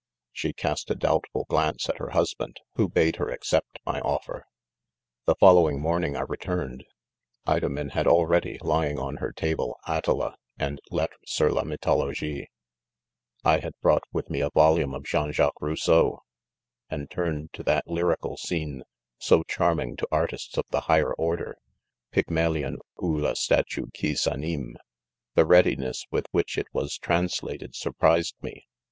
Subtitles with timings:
[0.31, 4.47] She cast a doubtful glance at her husband, who bade her accept my offer.
[5.27, 6.87] The I following morning I returned j
[7.53, 11.19] Idomen had already, lying on her table, "Atala," and" Letres..
[11.27, 12.47] sur la mytologie." ■
[13.43, 16.23] I had brought with me a volume of Jean Jaques Rosseau,
[16.89, 18.81] and turned to that lyrical scene,'
[19.19, 21.59] so charming to ar tists of the higher order,"
[22.11, 24.73] Pygmalion ou la stat ue' qui s'ahime*"—
[25.35, 28.53] The readiness with which it was translated surprised roe'